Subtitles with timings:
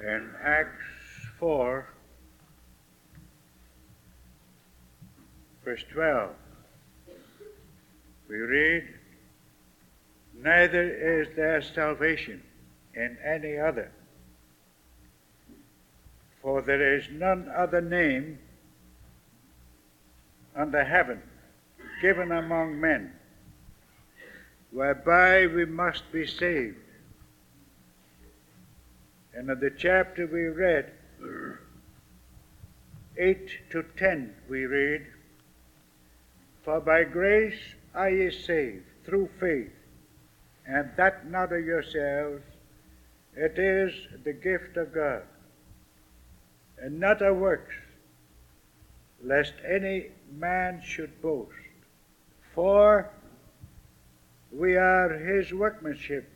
[0.00, 0.82] In Acts
[1.38, 1.86] 4,
[5.62, 6.30] verse 12,
[8.28, 8.88] we read,
[10.42, 12.42] Neither is there salvation
[12.94, 13.90] in any other,
[16.40, 18.38] for there is none other name
[20.56, 21.20] under heaven
[22.00, 23.12] given among men
[24.70, 26.76] whereby we must be saved.
[29.34, 30.92] And in the chapter we read,
[33.16, 35.06] 8 to 10, we read,
[36.64, 39.72] For by grace are ye saved through faith,
[40.66, 42.42] and that not of yourselves,
[43.36, 43.92] it is
[44.24, 45.22] the gift of God,
[46.78, 47.74] and not of works,
[49.22, 51.52] lest any man should boast.
[52.54, 53.10] For
[54.52, 56.28] we are his workmanship,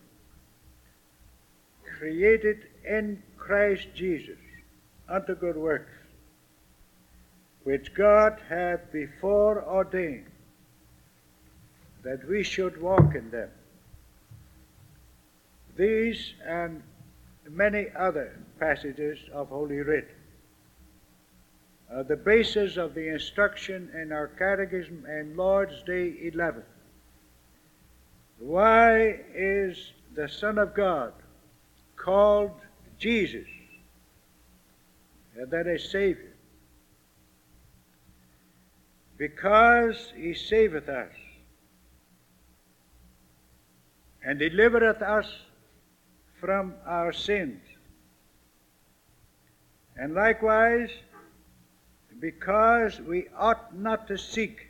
[1.98, 4.38] created in Christ Jesus
[5.08, 5.92] unto good works,
[7.64, 10.26] which God hath before ordained
[12.02, 13.50] that we should walk in them.
[15.76, 16.82] These and
[17.48, 20.08] many other passages of Holy Writ
[21.90, 26.62] are the basis of the instruction in our Catechism and Lord's Day 11
[28.38, 31.12] why is the Son of God
[31.96, 32.52] called
[32.98, 33.46] Jesus?
[35.36, 36.32] And that is Savior.
[39.16, 41.12] Because he saveth us
[44.24, 45.26] and delivereth us
[46.40, 47.60] from our sins.
[49.96, 50.90] And likewise,
[52.20, 54.68] because we ought not to seek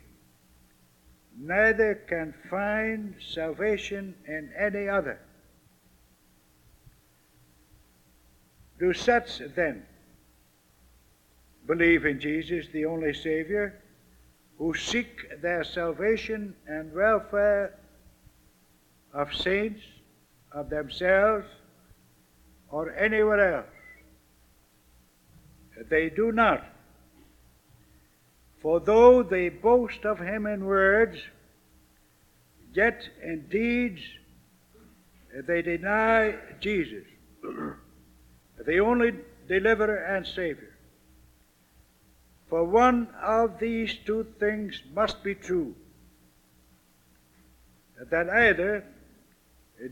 [1.37, 5.19] neither can find salvation in any other.
[8.79, 9.85] Do such then
[11.65, 13.81] believe in Jesus, the only Savior,
[14.57, 17.73] who seek their salvation and welfare
[19.13, 19.81] of saints,
[20.51, 21.45] of themselves,
[22.69, 23.67] or anywhere else?
[25.89, 26.65] They do not.
[28.61, 31.19] For though they boast of him in words,
[32.73, 34.01] yet in deeds
[35.47, 37.03] they deny Jesus,
[38.65, 39.13] the only
[39.47, 40.75] deliverer and Savior.
[42.49, 45.75] For one of these two things must be true
[48.11, 48.83] that either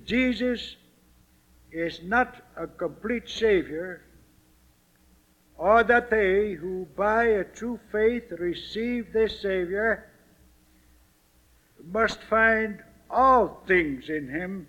[0.05, 0.75] Jesus
[1.71, 4.03] is not a complete Savior
[5.57, 10.09] or that they who by a true faith receive this Savior
[11.83, 14.67] must find all things in Him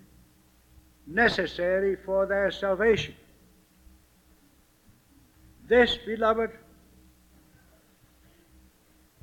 [1.06, 3.14] necessary for their salvation.
[5.66, 6.50] This, beloved,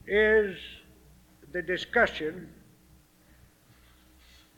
[0.08, 0.58] is
[1.52, 2.50] the discussion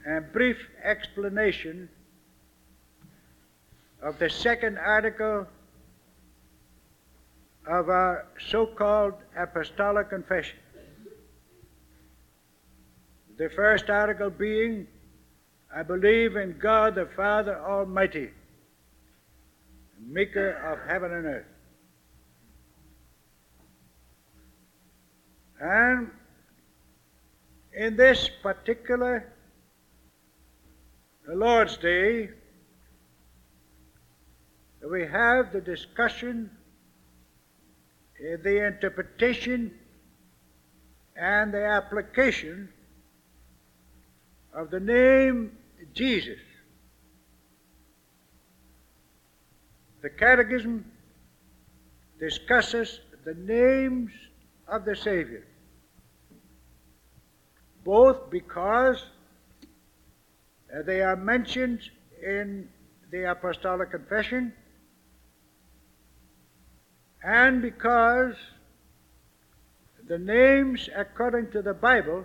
[0.05, 1.89] and brief explanation
[4.01, 5.45] of the second article
[7.67, 10.59] of our so called apostolic confession.
[13.38, 14.88] The first article being,
[15.75, 18.29] I believe in God the Father Almighty,
[19.99, 21.53] maker of heaven and earth.
[25.63, 26.12] And
[27.74, 29.31] in this particular
[31.25, 32.31] the Lord's Day,
[34.91, 36.50] we have the discussion
[38.19, 39.73] eh, the interpretation
[41.16, 42.68] and the application
[44.53, 45.57] of the name
[45.94, 46.40] Jesus.
[50.02, 50.84] The Catechism
[52.19, 54.12] discusses the names
[54.68, 55.46] of the Savior,
[57.83, 59.05] both because
[60.85, 61.79] they are mentioned
[62.25, 62.69] in
[63.11, 64.53] the Apostolic Confession
[67.23, 68.35] and because
[70.08, 72.23] the names according to the Bible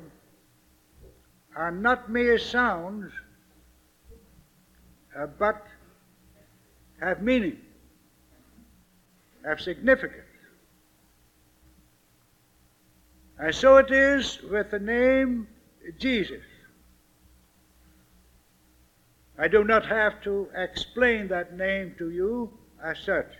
[1.54, 3.10] are not mere sounds,
[5.16, 5.66] uh, but
[7.00, 7.58] have meaning,
[9.44, 10.27] have significance.
[13.38, 15.46] And so it is with the name
[15.98, 16.42] Jesus.
[19.38, 22.52] I do not have to explain that name to you
[22.82, 23.30] as such.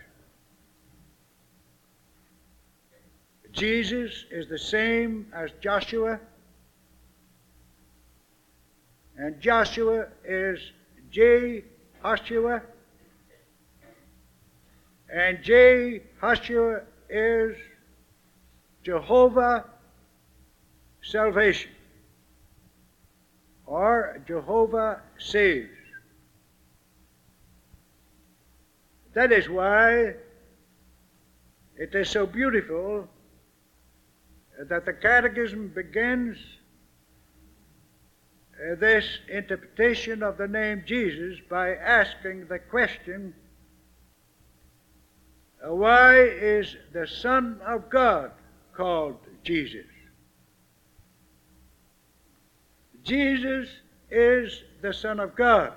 [3.51, 6.19] Jesus is the same as Joshua,
[9.17, 10.59] and Joshua is
[11.11, 11.65] J.
[12.01, 12.61] Joshua,
[15.11, 16.03] and J.
[16.21, 17.57] Jehoshua is
[18.83, 19.65] Jehovah
[21.01, 21.71] salvation
[23.65, 25.69] or Jehovah saves.
[29.13, 30.15] That is why
[31.75, 33.07] it is so beautiful
[34.67, 36.37] that the Catechism begins
[38.55, 43.33] uh, this interpretation of the name Jesus by asking the question
[45.65, 48.31] uh, why is the Son of God
[48.75, 49.85] called Jesus?
[53.03, 53.69] Jesus
[54.09, 55.73] is the Son of God.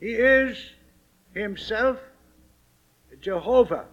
[0.00, 0.56] He is
[1.34, 1.98] Himself
[3.22, 3.86] Jehovah,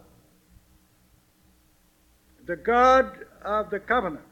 [2.45, 4.25] the God of the covenant,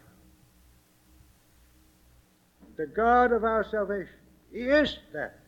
[2.78, 4.14] the God of our salvation.
[4.52, 5.40] He is that,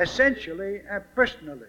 [0.00, 1.68] essentially and personally.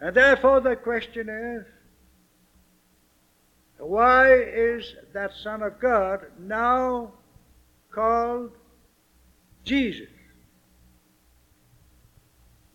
[0.00, 1.66] And therefore, the question is
[3.78, 7.12] why is that Son of God now
[7.90, 8.52] called
[9.64, 10.08] Jesus?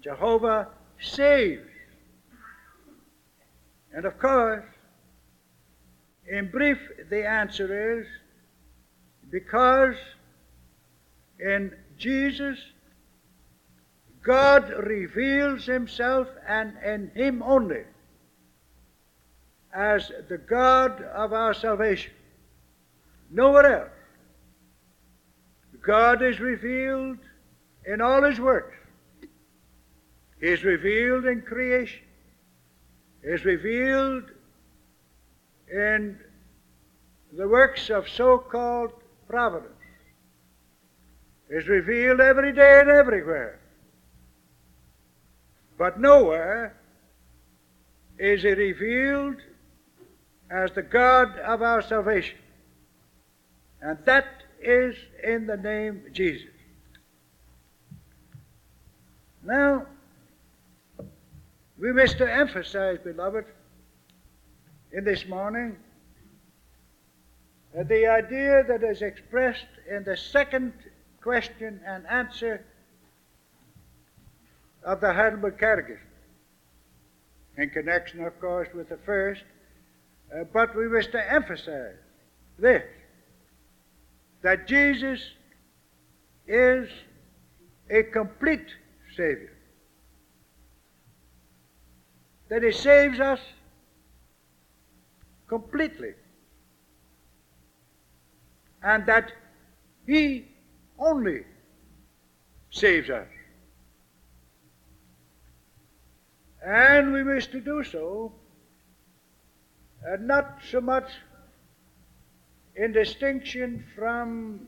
[0.02, 0.70] Jehovah
[1.00, 1.68] saves.
[3.94, 4.64] And of course,
[6.28, 6.78] in brief,
[7.10, 8.08] the answer is
[9.30, 9.96] because
[11.40, 12.58] in Jesus,
[14.24, 17.84] God reveals Himself and in Him only
[19.74, 22.12] as the God of our salvation.
[23.30, 23.90] Nowhere else.
[25.86, 27.18] God is revealed
[27.86, 28.76] in all His works.
[30.40, 32.02] He is revealed in creation.
[33.24, 34.24] He is revealed
[35.72, 36.18] in
[37.34, 38.92] the works of so-called
[39.28, 39.74] providence.
[41.50, 43.60] He is revealed every day and everywhere.
[45.78, 46.76] But nowhere
[48.20, 49.38] is he revealed
[50.52, 52.38] as the God of our salvation.
[53.82, 54.28] And that
[54.62, 56.50] is in the name Jesus.
[59.44, 59.88] Now,
[61.80, 63.46] we wish to emphasize, beloved,
[64.92, 65.78] in this morning,
[67.78, 70.74] uh, the idea that is expressed in the second
[71.22, 72.64] question and answer
[74.84, 76.02] of the Heidelberg Catechism,
[77.58, 79.44] in connection, of course, with the first,
[80.34, 81.96] uh, but we wish to emphasize
[82.58, 82.84] this
[84.42, 85.20] that Jesus
[86.48, 86.90] is
[87.90, 88.66] a complete
[89.16, 89.54] Savior.
[92.50, 93.40] That He saves us
[95.48, 96.14] completely.
[98.84, 99.32] And that
[100.08, 100.48] He
[100.98, 101.42] only
[102.72, 103.28] saves us.
[106.66, 108.34] And we wish to do so
[110.04, 111.10] and not so much
[112.76, 114.68] in distinction from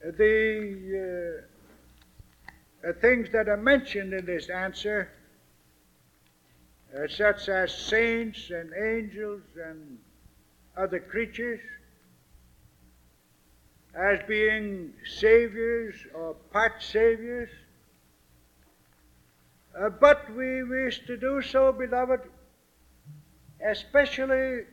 [0.00, 1.42] the
[2.84, 5.10] uh, uh, things that are mentioned in this answer,
[6.96, 9.98] uh, such as saints and angels and
[10.76, 11.60] other creatures,
[13.94, 17.50] as being saviors or part saviors.
[19.76, 22.20] Uh, but we wish to do so, beloved,
[23.64, 24.64] especially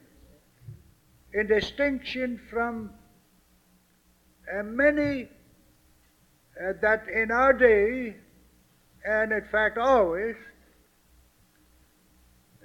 [1.34, 2.92] in distinction from
[4.54, 5.28] uh, many
[6.60, 8.16] uh, that in our day,
[9.04, 10.36] and in fact always,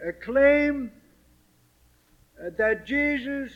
[0.06, 0.92] uh, claim
[2.38, 3.50] uh, that Jesus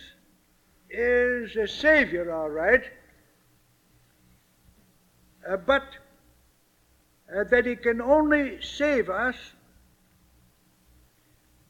[0.90, 2.82] is a Savior, all right,
[5.48, 5.82] uh, but
[7.34, 9.36] uh, that He can only save us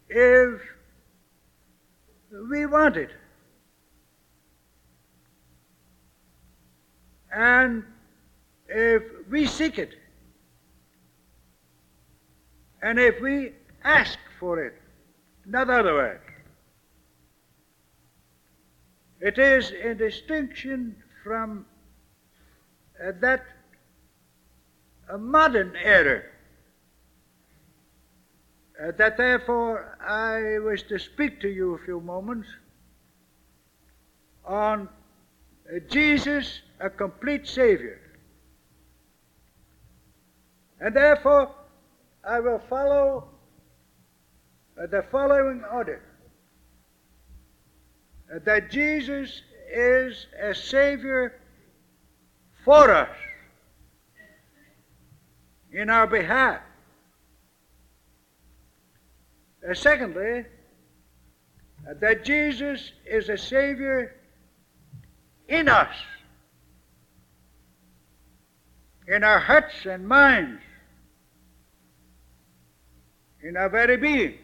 [0.09, 0.61] if
[2.51, 3.11] we want it.
[7.35, 7.85] And
[8.69, 9.95] if we seek it,
[12.83, 14.75] and if we ask for it,
[15.47, 16.19] not otherwise,
[19.21, 21.67] it is in distinction from
[23.03, 23.45] uh, that
[25.11, 26.25] a modern error
[28.85, 32.49] uh, that therefore I wish to speak to you a few moments
[34.45, 34.89] on
[35.69, 38.01] uh, Jesus, a complete Savior.
[40.81, 41.55] And therefore
[42.29, 43.29] I will follow
[44.79, 46.03] uh, the following order
[48.35, 49.41] uh, that Jesus
[49.73, 51.41] is a Savior
[52.65, 53.17] for us
[55.73, 56.61] in our behalf.
[59.69, 60.45] Uh, secondly,
[61.89, 64.15] uh, that Jesus is a Savior
[65.49, 65.95] in us,
[69.09, 70.61] in our hearts and minds,
[73.43, 74.35] in our very being.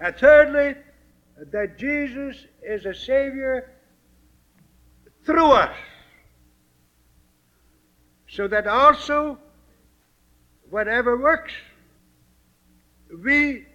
[0.00, 0.74] And thirdly,
[1.52, 3.72] that Jesus is a Savior
[5.24, 5.76] through us,
[8.28, 9.38] so that also
[10.70, 11.52] whatever works
[13.22, 13.66] we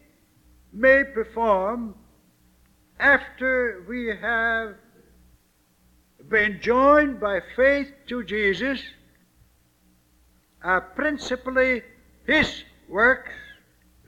[0.72, 1.96] may perform
[3.00, 4.76] after we have
[6.30, 8.82] been joined by faith to Jesus
[10.64, 11.82] are principally
[12.26, 13.32] His works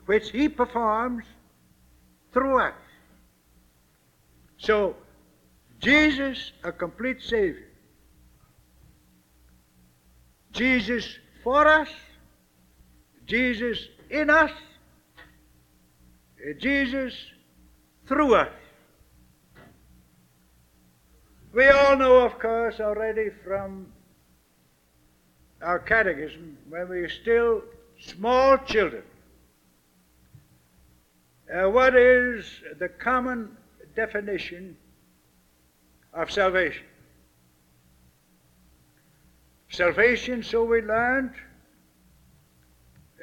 [0.05, 1.25] which He performs
[2.32, 2.74] through us.
[4.58, 4.96] So,
[5.79, 7.67] Jesus, a complete Savior.
[10.51, 11.89] Jesus for us,
[13.25, 13.77] Jesus
[14.10, 14.51] in us,
[16.53, 17.13] Jesus
[18.07, 18.49] through us.
[21.53, 23.87] We all know, of course, already from
[25.61, 27.63] our catechism when we were still
[27.99, 29.03] small children,
[31.53, 32.45] uh, what is
[32.79, 33.55] the common
[33.95, 34.75] definition
[36.13, 36.83] of salvation?
[39.69, 41.31] Salvation, so we learned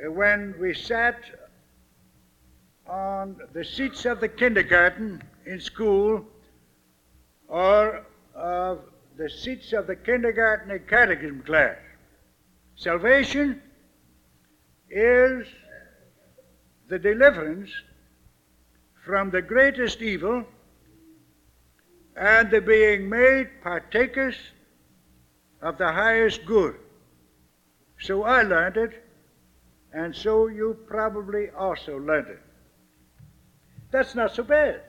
[0.05, 1.17] uh, when we sat
[2.87, 6.25] on the seats of the kindergarten in school
[7.49, 8.81] or of
[9.17, 11.77] the seats of the kindergarten and catechism class.
[12.77, 13.61] Salvation
[14.91, 15.47] is
[16.89, 17.71] the deliverance
[19.05, 20.45] from the greatest evil
[22.17, 24.37] and the being made partakers
[25.61, 26.75] of the highest good.
[28.01, 29.05] So I learned it,
[29.93, 32.42] and so you probably also learned it.
[33.93, 34.81] That's not so bad.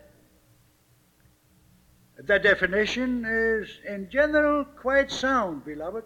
[2.18, 6.06] The definition is, in general, quite sound, beloved,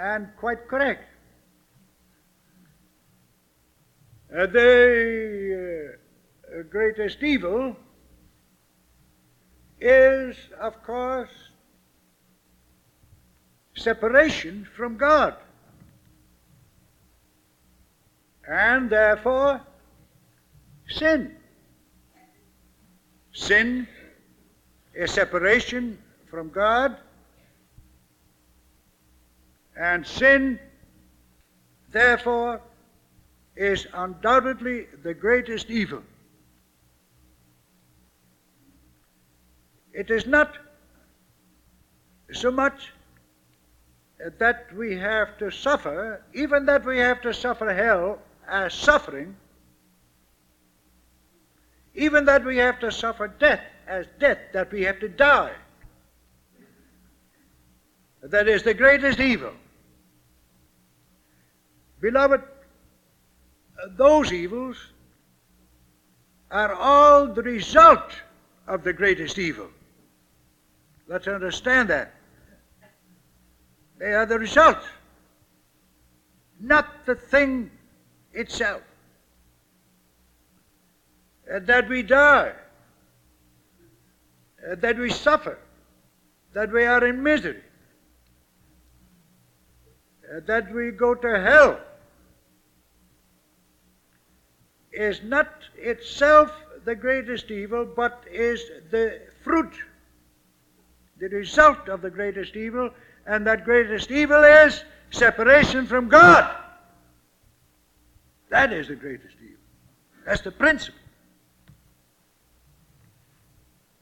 [0.00, 1.04] and quite correct.
[4.34, 5.94] Uh, the
[6.48, 7.76] uh, greatest evil
[9.78, 11.30] is, of course,
[13.76, 15.36] separation from God.
[18.48, 19.60] And therefore,
[20.88, 21.36] sin.
[23.36, 23.86] Sin
[24.94, 25.98] is separation
[26.30, 26.96] from God,
[29.78, 30.58] and sin,
[31.92, 32.62] therefore,
[33.54, 36.02] is undoubtedly the greatest evil.
[39.92, 40.56] It is not
[42.32, 42.94] so much
[44.38, 49.36] that we have to suffer, even that we have to suffer hell as suffering,
[51.96, 55.52] even that we have to suffer death as death, that we have to die.
[58.22, 59.52] That is the greatest evil.
[62.00, 62.42] Beloved,
[63.96, 64.76] those evils
[66.50, 68.12] are all the result
[68.66, 69.68] of the greatest evil.
[71.08, 72.14] Let's understand that.
[73.98, 74.78] They are the result,
[76.60, 77.70] not the thing
[78.34, 78.82] itself
[81.46, 82.52] that we die,
[84.70, 85.58] uh, that we suffer,
[86.54, 87.62] that we are in misery,
[90.28, 91.80] uh, that we go to hell,
[94.92, 96.50] is not itself
[96.84, 99.72] the greatest evil, but is the fruit,
[101.18, 102.90] the result of the greatest evil,
[103.26, 106.54] and that greatest evil is separation from God.
[108.48, 109.56] That is the greatest evil.
[110.24, 111.00] That's the principle.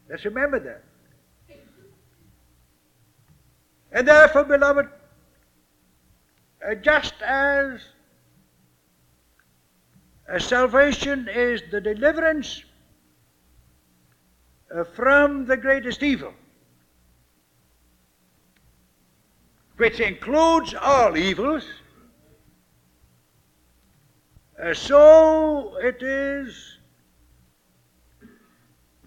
[0.09, 0.85] Let's remember that.
[3.93, 4.89] And therefore, beloved,
[6.67, 7.81] uh, just as
[10.29, 12.65] uh, salvation is the deliverance
[14.75, 16.33] uh, from the greatest evil,
[19.77, 21.65] which includes all evils,
[24.61, 26.79] uh, so it is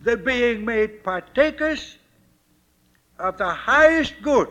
[0.07, 1.97] the being made partakers
[3.19, 4.47] of the highest good.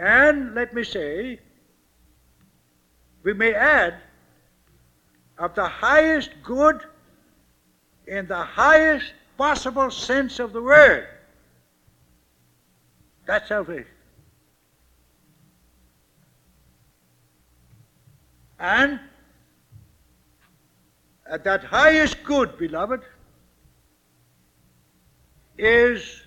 [0.00, 1.38] And let me say,
[3.22, 3.96] we may add,
[5.36, 6.80] of the highest good
[8.06, 11.06] in the highest possible sense of the word.
[13.26, 13.92] That's salvation.
[18.58, 19.00] And
[21.30, 23.02] uh, that highest good, beloved,
[25.58, 26.22] is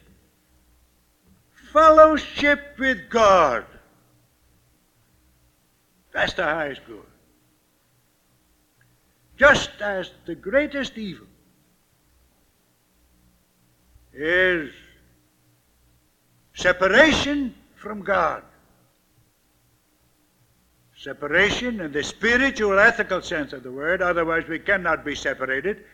[1.72, 3.66] fellowship with God.
[6.12, 7.06] That's the highest good.
[9.38, 11.28] Just as the greatest evil
[14.14, 14.72] is
[16.54, 18.44] separation from God.
[21.00, 25.86] Separation in the spiritual, ethical sense of the word, otherwise, we cannot be separated.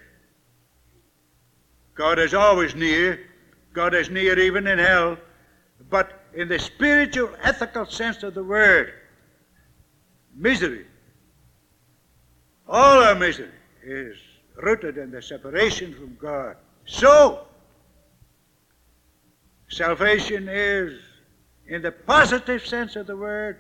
[1.94, 3.20] God is always near.
[3.72, 5.18] God is near even in hell.
[5.92, 8.94] But in the spiritual, ethical sense of the word,
[10.36, 10.88] misery,
[12.68, 13.52] all our misery
[13.84, 14.18] is
[14.56, 16.56] rooted in the separation from God.
[16.86, 17.46] So,
[19.70, 21.00] salvation is,
[21.68, 23.60] in the positive sense of the word,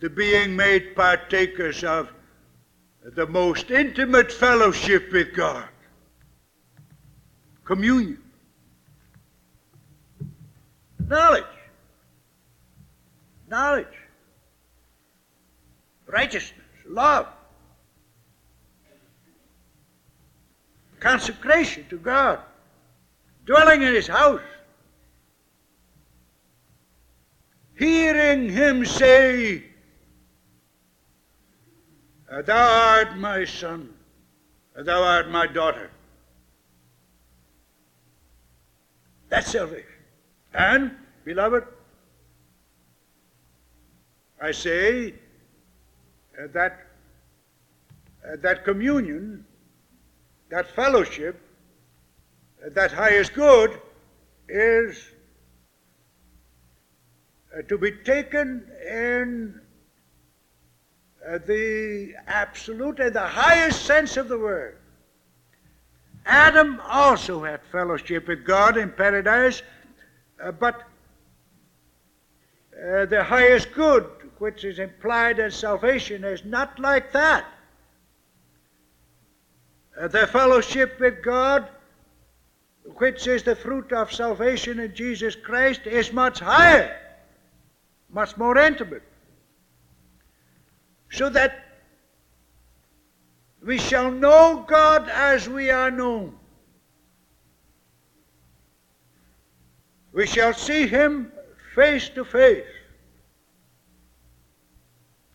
[0.00, 2.12] the being made partakers of
[3.02, 5.68] the most intimate fellowship with God.
[7.64, 8.22] Communion.
[11.08, 11.44] Knowledge.
[13.48, 13.86] Knowledge.
[16.06, 16.60] Righteousness.
[16.86, 17.26] Love.
[21.00, 22.40] Consecration to God.
[23.46, 24.40] Dwelling in His house.
[27.78, 29.64] Hearing Him say,
[32.30, 33.94] Thou art my son,
[34.74, 35.90] thou art my daughter.
[39.30, 39.86] That's salvation.
[40.52, 40.92] And,
[41.24, 41.64] beloved,
[44.40, 45.14] I say
[46.38, 46.86] uh, that
[48.24, 49.44] uh, that communion,
[50.50, 51.40] that fellowship,
[52.64, 53.80] uh, that highest good
[54.48, 55.12] is
[57.68, 59.60] to be taken in
[61.28, 64.78] uh, the absolute and the highest sense of the word.
[66.24, 69.62] Adam also had fellowship with God in paradise,
[70.42, 70.82] uh, but
[72.76, 74.06] uh, the highest good,
[74.38, 77.44] which is implied as salvation, is not like that.
[79.98, 81.68] Uh, the fellowship with God,
[82.96, 86.96] which is the fruit of salvation in Jesus Christ, is much higher,
[88.10, 89.02] much more intimate.
[91.10, 91.64] So that
[93.62, 96.34] we shall know God as we are known.
[100.12, 101.32] We shall see Him
[101.74, 102.66] face to face.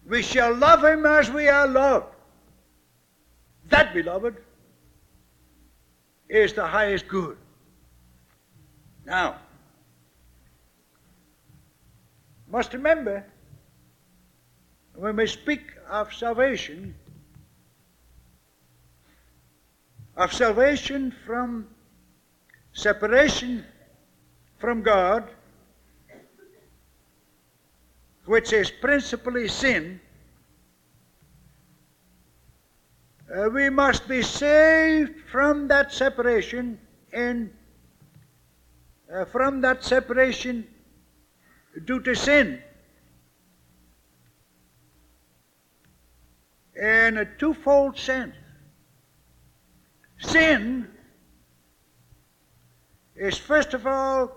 [0.05, 2.07] We shall love Him as we are loved.
[3.69, 4.35] That, beloved,
[6.27, 7.37] is the highest good.
[9.05, 9.37] Now,
[12.47, 13.25] must remember,
[14.95, 16.95] when we speak of salvation,
[20.15, 21.67] of salvation from
[22.73, 23.65] separation
[24.57, 25.29] from God,
[28.25, 29.99] which is principally sin,
[33.35, 36.79] uh, we must be saved from that separation
[37.11, 37.51] and
[39.11, 40.67] uh, from that separation
[41.85, 42.61] due to sin.
[46.83, 48.35] In a twofold sense.
[50.19, 50.85] Sin
[53.15, 54.35] is first of all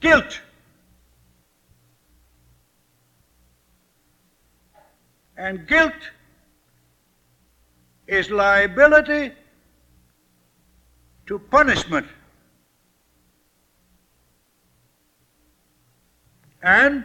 [0.00, 0.40] guilt.
[5.36, 5.92] And guilt
[8.06, 9.32] is liability
[11.26, 12.06] to punishment.
[16.62, 17.04] And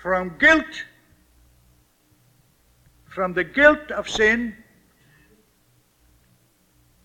[0.00, 0.84] from guilt,
[3.10, 4.54] from the guilt of sin,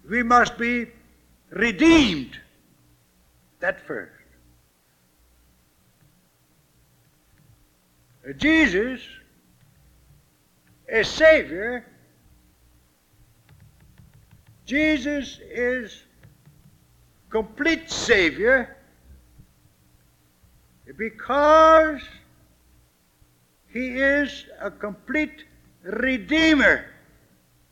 [0.08, 0.88] we must be
[1.50, 2.39] redeemed.
[3.60, 4.12] That first.
[8.38, 9.02] Jesus
[10.88, 11.86] is Savior.
[14.65, 16.04] Jesus is
[17.30, 18.78] complete Savior
[20.98, 22.02] because
[23.68, 25.46] He is a complete
[25.86, 26.84] Redeemer,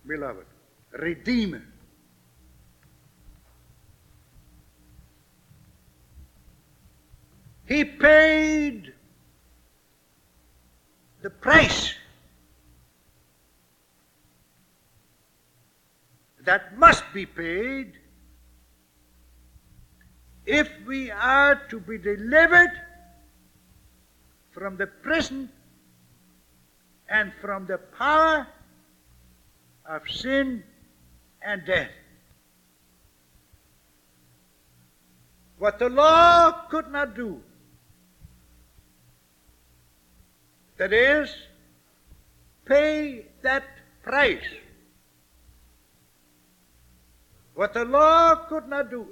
[0.06, 0.46] beloved.
[0.92, 1.64] Redeemer.
[7.66, 8.94] He paid
[11.24, 11.96] the price
[16.46, 17.94] that must be paid
[20.46, 22.74] if we are to be delivered
[24.52, 25.50] from the prison
[27.14, 28.48] and from the power
[29.86, 30.64] of sin
[31.44, 31.92] and death.
[35.60, 37.40] What the law could not do,
[40.78, 41.30] that is,
[42.66, 43.64] pay that
[44.02, 44.50] price.
[47.54, 49.06] What the law could not do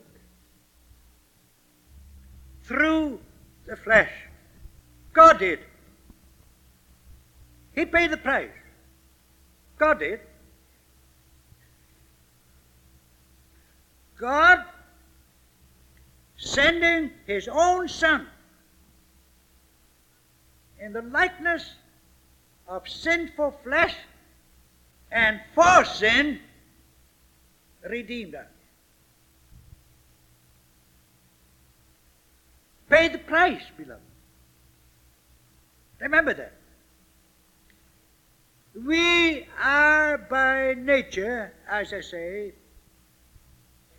[2.64, 3.20] through
[3.68, 4.12] the flesh,
[5.14, 5.60] God did.
[7.82, 8.52] He paid the price.
[9.80, 10.20] God did.
[14.20, 14.60] God
[16.38, 18.28] sending his own Son
[20.80, 21.74] in the likeness
[22.67, 23.96] of sinful flesh
[25.12, 26.39] and for sin
[27.89, 28.46] redeemed us.
[32.91, 34.04] Pay the price, beloved.
[36.00, 36.61] Remember that.
[38.74, 42.54] We are by nature, as I say,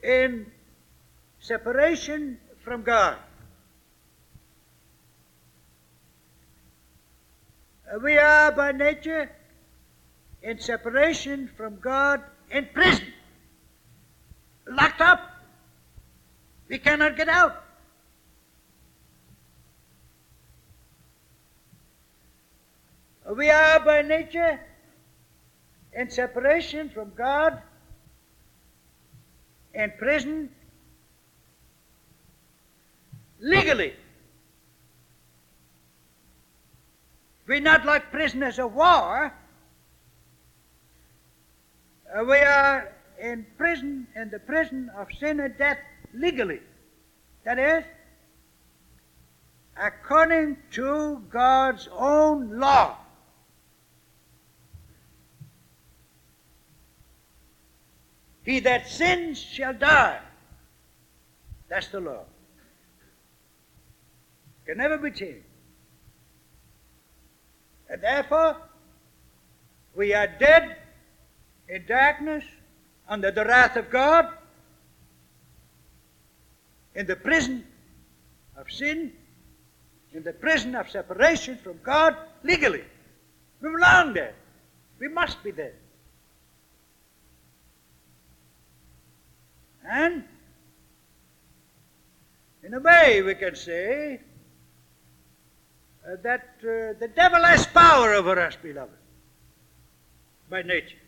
[0.02, 0.50] in
[1.40, 3.18] separation from God.
[8.02, 9.30] We are by nature
[10.42, 13.12] in separation from God in prison,
[14.66, 15.20] locked up.
[16.68, 17.62] We cannot get out.
[23.36, 24.60] We are by nature
[25.94, 27.62] in separation from God,
[29.72, 30.50] in prison,
[33.40, 33.94] legally.
[37.46, 39.32] We're not like prisoners of war.
[42.14, 45.78] Uh, we are in prison, in the prison of sin and death,
[46.12, 46.60] legally.
[47.44, 47.84] That is,
[49.82, 52.98] according to God's own law.
[58.44, 60.20] He that sins shall die.
[61.68, 62.24] That's the law.
[64.66, 65.46] Can never be changed.
[67.88, 68.56] And therefore,
[69.94, 70.76] we are dead
[71.68, 72.44] in darkness
[73.08, 74.28] under the wrath of God,
[76.94, 77.64] in the prison
[78.56, 79.12] of sin,
[80.12, 82.84] in the prison of separation from God legally.
[83.60, 84.34] We belong there.
[84.98, 85.74] We must be there.
[89.88, 90.24] And
[92.62, 94.20] in a way, we can say
[96.06, 98.92] uh, that uh, the devil has power over us, beloved,
[100.48, 100.98] by nature.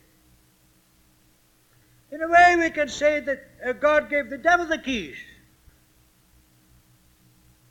[2.10, 5.16] In a way, we can say that uh, God gave the devil the keys.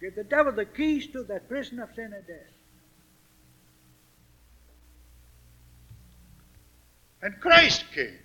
[0.02, 2.54] Gave the devil the keys to that prison of sin and death.
[7.22, 8.18] And Christ came.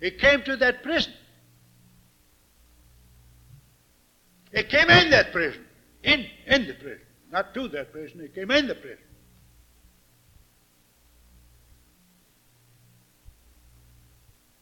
[0.00, 1.12] He came to that prison.
[4.52, 5.64] He came in that prison.
[6.02, 7.00] In, in the prison.
[7.30, 8.20] Not to that prison.
[8.20, 8.98] He came in the prison.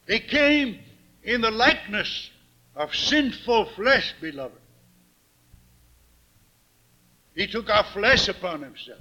[0.06, 0.78] He came
[1.22, 2.30] in the likeness
[2.74, 4.58] of sinful flesh, beloved.
[7.34, 9.00] He took our flesh upon himself.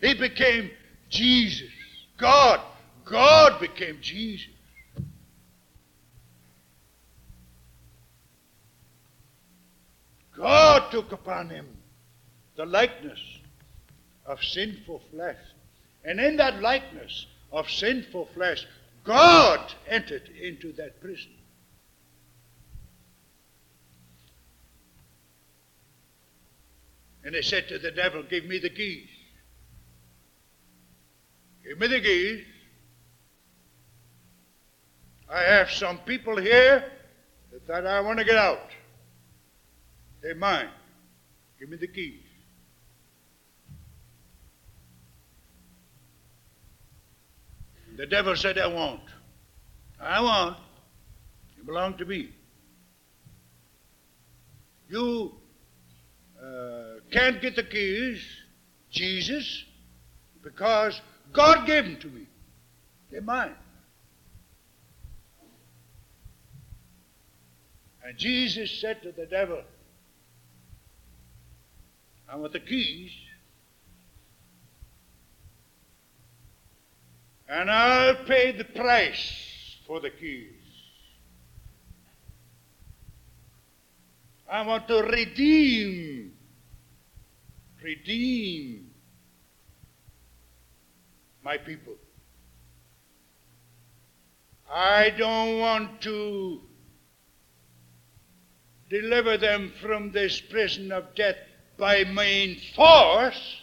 [0.00, 0.70] He became
[1.08, 1.70] Jesus.
[2.18, 2.60] God
[3.04, 4.48] God became Jesus.
[10.36, 11.66] God took upon him
[12.56, 13.20] the likeness
[14.26, 15.36] of sinful flesh.
[16.04, 18.66] And in that likeness of sinful flesh,
[19.04, 21.32] God entered into that prison.
[27.24, 29.08] And he said to the devil, Give me the keys.
[31.66, 32.44] Give me the keys.
[35.34, 36.84] I have some people here
[37.66, 38.70] that I want to get out.
[40.22, 40.68] They're mine.
[41.58, 42.22] Give me the keys.
[47.96, 49.00] The devil said, I won't.
[50.00, 50.56] I won't.
[51.56, 52.30] You belong to me.
[54.88, 55.32] You
[56.40, 58.24] uh, can't get the keys,
[58.88, 59.64] Jesus,
[60.44, 61.00] because
[61.32, 62.28] God gave them to me.
[63.10, 63.56] They're mine.
[68.04, 69.62] And Jesus said to the devil,
[72.28, 73.10] I want the keys.
[77.48, 80.50] And I'll pay the price for the keys.
[84.50, 86.32] I want to redeem,
[87.82, 88.90] redeem
[91.42, 91.94] my people.
[94.70, 96.60] I don't want to
[98.88, 101.36] deliver them from this prison of death
[101.78, 103.56] by main force.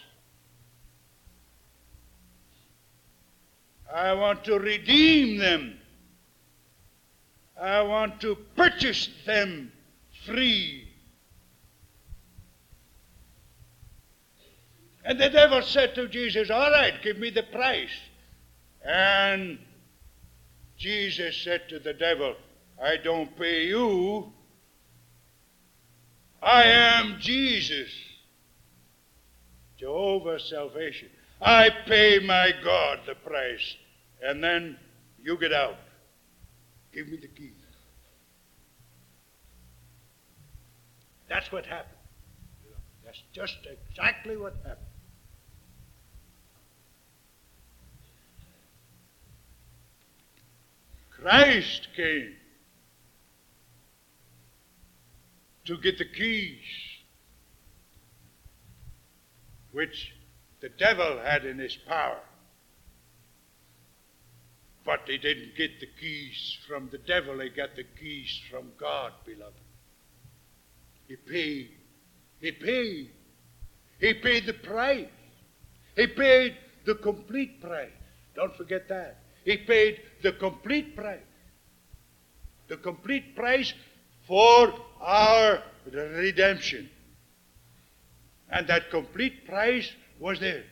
[3.92, 5.78] I want to redeem them.
[7.60, 9.70] I want to purchase them
[10.26, 10.88] free.
[15.04, 17.90] And the devil said to Jesus, All right, give me the price.
[18.84, 19.58] And
[20.76, 22.34] Jesus said to the devil,
[22.82, 24.32] I don't pay you.
[26.42, 27.90] I am Jesus,
[29.78, 31.08] Jehovah's salvation.
[31.40, 33.76] I pay my God the price.
[34.22, 34.76] And then
[35.22, 35.76] you get out.
[36.92, 37.52] Give me the keys.
[41.28, 41.96] That's what happened.
[43.04, 44.86] That's just exactly what happened.
[51.10, 52.34] Christ came
[55.66, 56.64] to get the keys
[59.72, 60.12] which
[60.60, 62.20] the devil had in his power.
[64.84, 69.12] But he didn't get the keys from the devil, he got the keys from God,
[69.24, 69.54] beloved.
[71.06, 71.70] He paid.
[72.40, 73.10] He paid.
[74.00, 75.06] He paid the price.
[75.94, 77.90] He paid the complete price.
[78.34, 79.18] Don't forget that.
[79.44, 81.20] He paid the complete price.
[82.68, 83.72] The complete price
[84.26, 86.88] for our redemption.
[88.50, 90.64] And that complete price was there.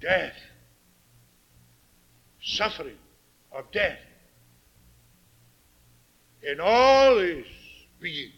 [0.00, 0.34] Death,
[2.42, 2.98] suffering
[3.52, 3.98] of death.
[6.42, 7.46] In all his
[8.00, 8.30] being,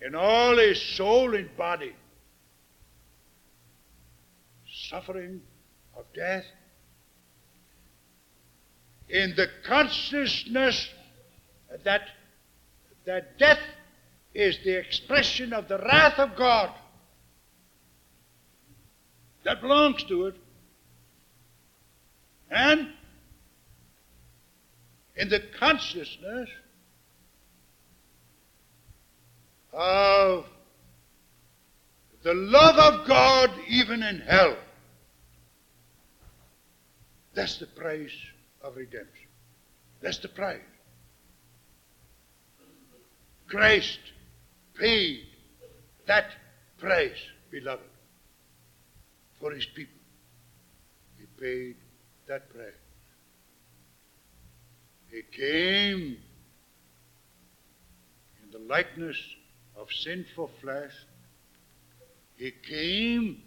[0.00, 1.94] in all his soul and body,
[4.88, 5.40] suffering
[5.96, 6.44] of death.
[9.08, 10.88] In the consciousness
[11.84, 12.02] that,
[13.04, 13.60] that death
[14.34, 16.70] is the expression of the wrath of God
[19.44, 20.36] that belongs to it.
[22.50, 22.88] And
[25.16, 26.48] in the consciousness
[29.72, 30.46] of
[32.22, 34.56] the love of God even in hell.
[37.34, 38.14] That's the price
[38.62, 39.28] of redemption.
[40.00, 40.60] That's the price.
[43.52, 43.98] Christ
[44.80, 45.26] paid
[46.06, 46.24] that
[46.78, 47.82] price, beloved,
[49.38, 50.00] for his people.
[51.18, 51.76] He paid
[52.28, 52.72] that price.
[55.10, 56.16] He came
[58.42, 59.18] in the likeness
[59.76, 60.92] of sinful flesh.
[62.36, 63.42] He came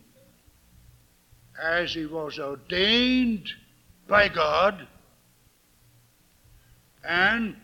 [1.59, 3.49] as he was ordained
[4.07, 4.87] by God
[7.03, 7.55] and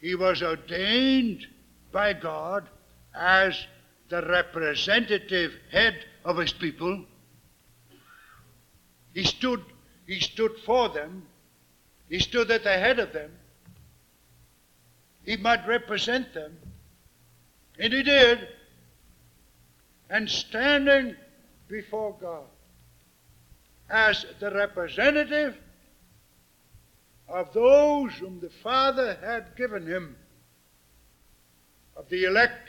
[0.00, 1.46] he was ordained
[1.92, 2.68] by God
[3.14, 3.66] as
[4.08, 7.04] the representative head of his people.
[9.14, 9.62] He stood,
[10.06, 11.26] he stood for them.
[12.08, 13.30] He stood at the head of them.
[15.24, 16.56] He might represent them.
[17.78, 18.48] And he did.
[20.10, 21.16] And standing
[21.68, 22.44] before God
[23.88, 25.56] as the representative
[27.28, 30.16] of those whom the Father had given him,
[31.96, 32.68] of the elect.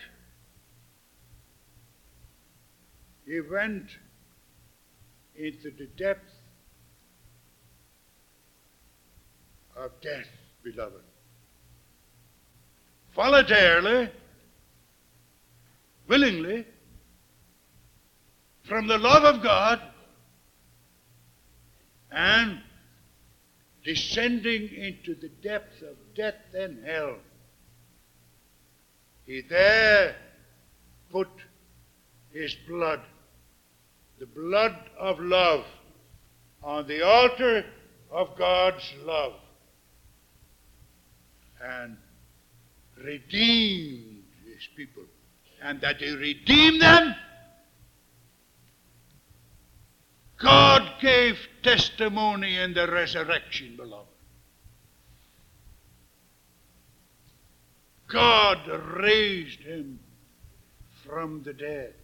[3.25, 3.89] He went
[5.36, 6.31] into the depth
[9.75, 10.27] of death,
[10.63, 11.01] beloved.
[13.15, 14.09] Voluntarily,
[16.07, 16.65] willingly,
[18.67, 19.81] from the love of God,
[22.12, 22.59] and
[23.83, 27.17] descending into the depths of death and hell.
[29.25, 30.15] He there
[31.12, 31.29] put
[32.31, 33.01] his blood,
[34.19, 35.65] the blood of love,
[36.63, 37.65] on the altar
[38.12, 39.33] of God's love
[41.62, 41.97] and
[43.03, 45.03] redeemed his people.
[45.62, 47.15] And that he redeemed them
[50.43, 54.09] God gave testimony in the resurrection, beloved.
[58.13, 58.60] God
[59.02, 59.99] raised him
[61.04, 61.95] from the dead.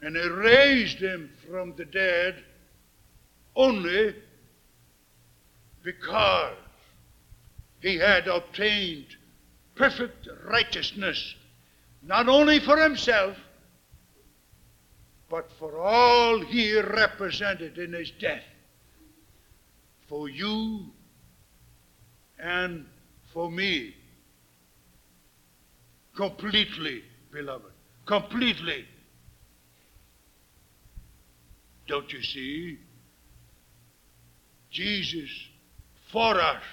[0.00, 2.44] and he raised him from the dead
[3.56, 4.14] only
[5.82, 6.56] because
[7.80, 9.06] he had obtained
[9.74, 11.34] perfect righteousness,
[12.02, 13.36] not only for himself,
[15.28, 18.42] but for all he represented in his death,
[20.08, 20.86] for you
[22.38, 22.86] and
[23.38, 23.94] for me.
[26.16, 27.70] Completely, beloved.
[28.04, 28.84] Completely.
[31.86, 32.80] Don't you see?
[34.72, 35.30] Jesus
[36.10, 36.64] for us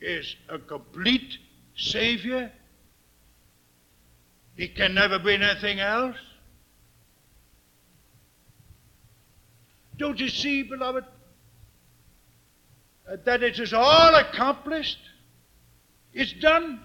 [0.00, 1.36] is a complete
[1.76, 2.50] Savior.
[4.56, 6.16] He can never be anything else.
[9.98, 11.04] Don't you see, beloved,
[13.08, 14.98] Uh, that it is all accomplished?
[16.12, 16.80] It's done.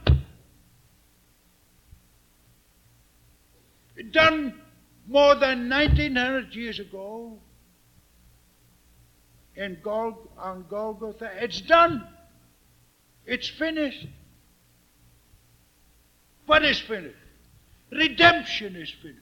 [3.95, 4.59] It's done
[5.07, 7.39] more than 1900 years ago
[9.55, 11.29] in Gol- on Golgotha.
[11.41, 12.07] It's done.
[13.25, 14.07] It's finished.
[16.45, 17.15] What is finished?
[17.91, 19.19] Redemption is finished.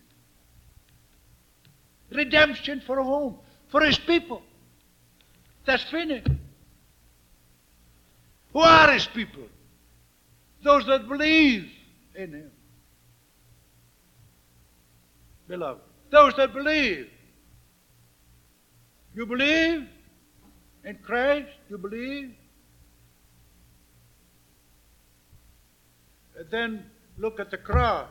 [2.12, 3.38] Redemption for a home,
[3.70, 4.42] for his people.
[5.66, 6.28] That's finished.
[8.54, 9.44] Who are his people?
[10.64, 11.70] Those that believe
[12.16, 12.52] in him.
[15.48, 17.08] Beloved, those that believe.
[19.16, 19.88] You believe
[20.86, 21.50] in Christ?
[21.70, 22.34] You believe?
[26.38, 26.86] And then
[27.18, 28.08] look at the cross.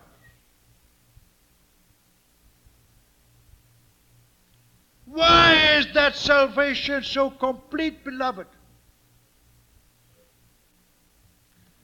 [5.07, 8.47] Why is that salvation so complete, beloved?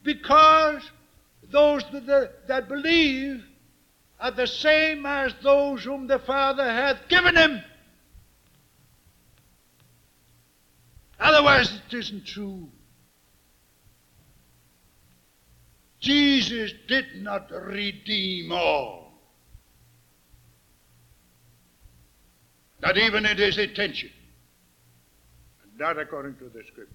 [0.07, 0.89] Because
[1.51, 3.45] those that, that believe
[4.21, 7.61] are the same as those whom the Father hath given him.
[11.19, 12.69] Otherwise, it isn't true.
[15.99, 19.13] Jesus did not redeem all.
[22.81, 24.11] Not even in his intention.
[25.77, 26.95] Not according to the scripture.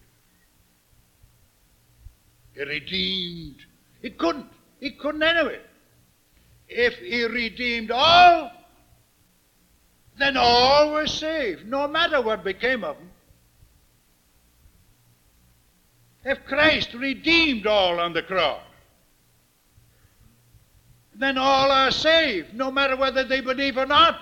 [2.53, 3.57] He redeemed.
[4.01, 4.47] He couldn't.
[4.79, 5.59] He couldn't anyway.
[6.67, 8.51] If he redeemed all,
[10.17, 13.09] then all were saved, no matter what became of them.
[16.23, 18.61] If Christ redeemed all on the cross,
[21.15, 24.19] then all are saved, no matter whether they believe or not.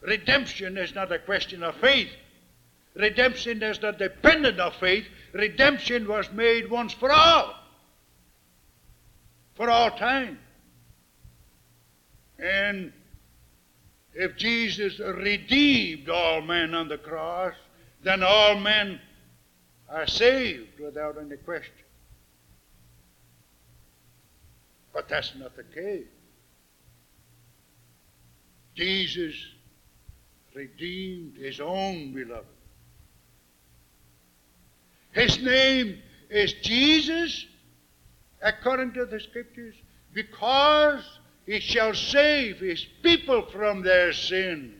[0.00, 2.10] Redemption is not a question of faith.
[3.00, 5.06] Redemption is not dependent on faith.
[5.32, 7.54] Redemption was made once for all,
[9.54, 10.38] for all time.
[12.38, 12.92] And
[14.12, 17.54] if Jesus redeemed all men on the cross,
[18.02, 19.00] then all men
[19.88, 21.72] are saved without any question.
[24.92, 26.06] But that's not the case.
[28.74, 29.34] Jesus
[30.54, 32.46] redeemed his own beloved.
[35.12, 37.46] His name is Jesus,
[38.42, 39.74] according to the scriptures,
[40.12, 41.04] because
[41.46, 44.74] he shall save his people from their sins.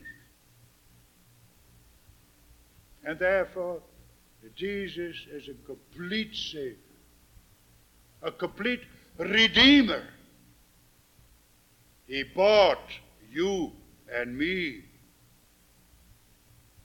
[3.04, 3.80] And therefore,
[4.54, 6.76] Jesus is a complete Savior,
[8.22, 8.82] a complete
[9.18, 10.04] Redeemer.
[12.06, 12.78] He bought
[13.30, 13.72] you
[14.12, 14.84] and me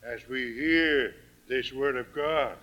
[0.04, 1.14] as we hear
[1.48, 2.58] this Word of God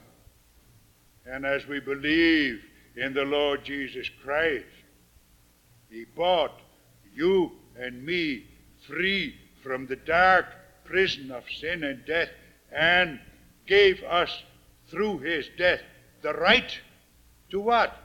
[1.26, 2.60] and as we believe
[2.96, 4.66] in the Lord Jesus Christ.
[5.90, 6.52] He bought
[7.14, 8.44] you and me
[8.86, 10.46] free from the dark
[10.84, 12.28] prison of sin and death
[12.74, 13.20] and
[13.66, 14.42] gave us
[14.88, 15.80] through his death
[16.22, 16.78] the right
[17.50, 17.96] to what?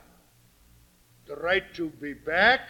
[1.27, 2.61] The right to be back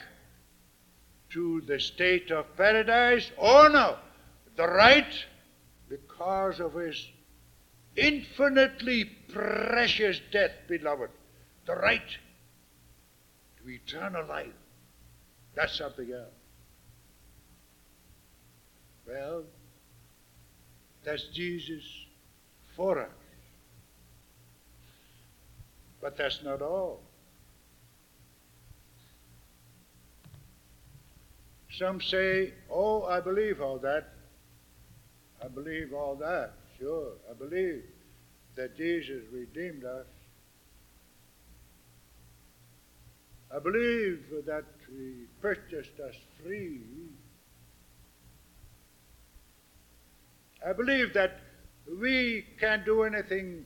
[1.32, 3.32] to the state of paradise?
[3.38, 3.98] Oh no.
[4.56, 5.14] The right
[5.90, 7.08] because of his
[7.98, 11.10] infinitely precious death, beloved.
[11.66, 12.02] The right
[13.58, 14.54] to eternal life.
[15.56, 16.30] That's something else.
[19.08, 19.44] Well,
[21.04, 21.84] that's Jesus
[22.76, 23.10] for us.
[26.00, 27.02] But that's not all.
[31.78, 34.14] Some say, Oh, I believe all that.
[35.44, 36.54] I believe all that.
[36.80, 37.84] Sure, I believe
[38.56, 40.06] that Jesus redeemed us.
[43.56, 46.82] I believe that He purchased us free.
[50.68, 51.40] I believe that
[52.00, 53.66] we can't do anything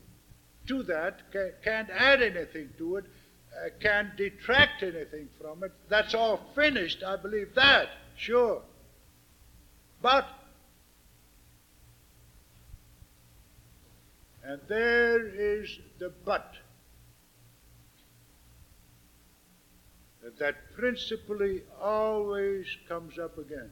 [0.68, 1.22] to that,
[1.64, 5.72] can't add anything to it, uh, can't detract anything from it.
[5.90, 7.04] That's all finished.
[7.04, 7.88] I believe that,
[8.18, 8.62] sure.
[10.02, 10.26] But,
[14.44, 16.54] and there is the but.
[20.40, 23.72] That principally always comes up again.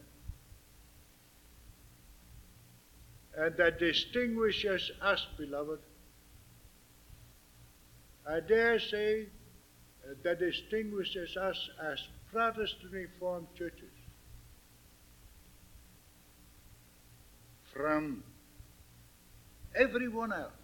[3.37, 5.79] And that distinguishes us, beloved.
[8.27, 9.27] I dare say
[10.23, 11.99] that distinguishes us as
[12.31, 13.89] Protestant Reformed churches
[17.73, 18.23] from
[19.75, 20.58] everyone else,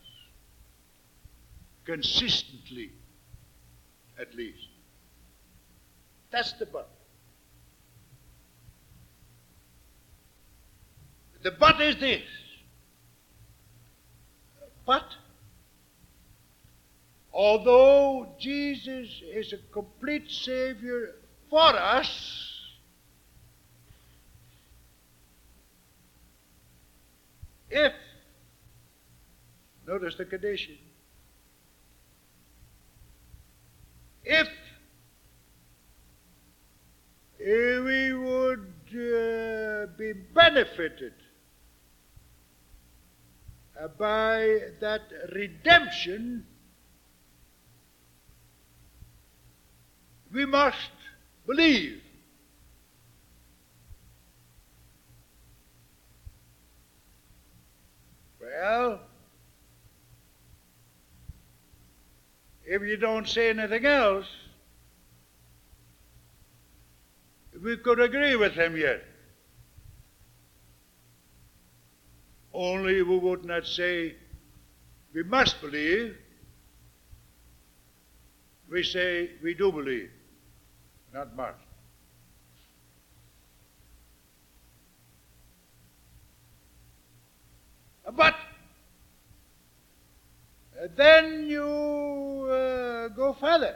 [1.86, 2.92] consistently
[4.20, 4.68] at least.
[6.32, 6.90] That's the but.
[11.44, 12.24] The but is this.
[14.86, 15.06] But
[17.32, 21.16] although Jesus is a complete Savior
[21.50, 22.52] for us,
[27.70, 27.94] if,
[29.88, 30.78] notice the condition,
[34.26, 34.50] if
[37.38, 41.14] we would uh, be benefited
[43.98, 45.02] by that
[45.34, 46.46] redemption
[50.34, 50.92] we must
[51.46, 52.02] believe.
[58.42, 59.00] Well,
[62.66, 64.26] if you don't say anything else,
[67.64, 69.04] we could agree with him yet.
[72.54, 74.16] Only we would not say
[75.14, 76.16] we must believe.
[78.70, 80.10] We say we do believe
[81.16, 81.56] not much.
[88.16, 88.36] But
[90.96, 93.76] then you uh, go further.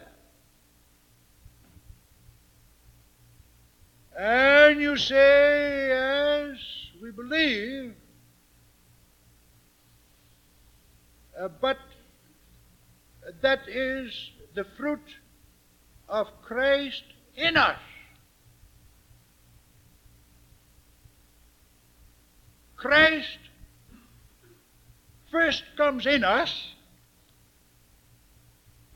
[4.18, 6.58] And you say, yes,
[7.02, 7.94] we believe,
[11.40, 11.78] uh, but
[13.42, 14.12] that is
[14.56, 15.00] the fruit
[16.10, 17.04] of Christ
[17.36, 17.80] in us.
[22.76, 23.40] Christ
[25.32, 26.74] first comes in us,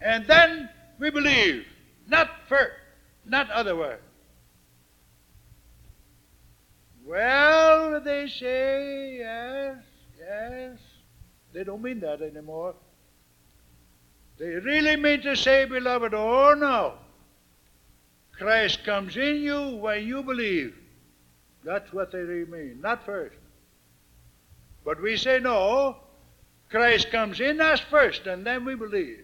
[0.04, 1.66] and then we believe,
[2.08, 2.74] not first,
[3.26, 4.00] not otherwise.
[7.06, 9.78] Well, they say, yes,
[10.20, 10.78] yes.
[11.54, 12.76] They don't mean that anymore.
[14.38, 16.96] They really mean to say, beloved, oh no.
[18.38, 20.76] Christ comes in you when you believe.
[21.64, 23.36] That's what they really mean, not first.
[24.84, 25.98] But we say no,
[26.70, 29.23] Christ comes in us first and then we believe.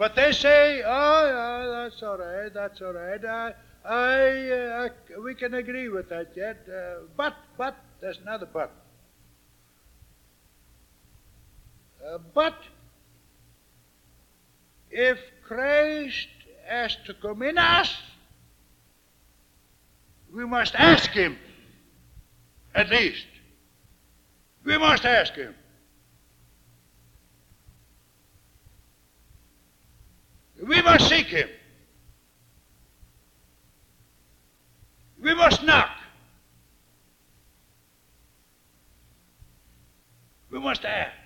[0.00, 3.22] But they say, oh, yeah, that's all right, that's all right.
[3.22, 3.52] I,
[3.84, 6.66] I, uh, I we can agree with that yet.
[6.66, 8.72] Uh, but, but, there's another but.
[12.02, 12.54] Uh, but,
[14.90, 16.28] if Christ
[16.66, 17.94] has to come in us,
[20.34, 21.36] we must ask Him,
[22.74, 23.26] at least.
[24.64, 25.54] We must ask Him.
[30.66, 31.48] We must seek Him.
[35.22, 35.90] We must knock.
[40.50, 41.16] We must ask.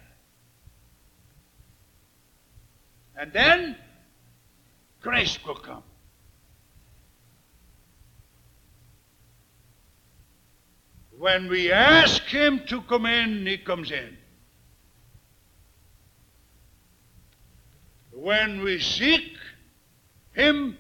[3.17, 3.77] And then
[5.01, 5.83] grace will come.
[11.17, 14.17] When we ask Him to come in, He comes in.
[18.25, 19.37] When we seek
[20.33, 20.79] Him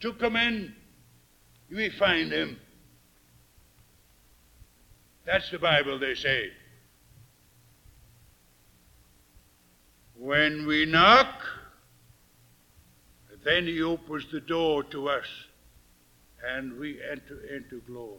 [0.00, 0.74] to come in,
[1.74, 2.58] we find Him.
[5.24, 6.50] That's the Bible, they say.
[10.18, 11.40] When we knock,
[13.42, 15.24] then He opens the door to us
[16.46, 18.18] and we enter into glory.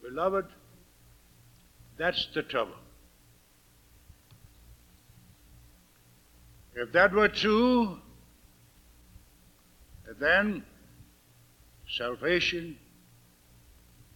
[0.00, 0.46] Beloved,
[1.96, 2.76] that's the trouble.
[6.80, 7.98] If that were true,
[10.20, 10.64] then
[11.88, 12.78] salvation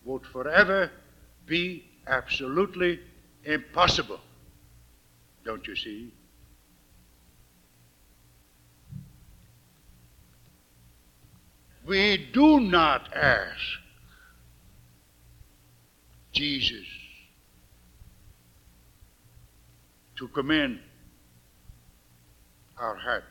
[0.04, 0.88] would forever
[1.44, 3.00] be absolutely
[3.44, 4.20] impossible.
[5.44, 6.14] Don't you see?
[11.84, 13.60] We do not ask
[16.30, 16.86] Jesus
[20.14, 20.78] to come in
[22.82, 23.26] our hearts.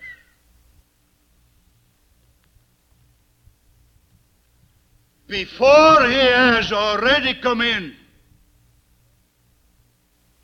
[5.28, 7.94] Before he has already come in,